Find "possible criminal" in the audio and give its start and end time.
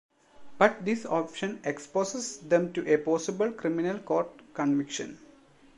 2.97-3.99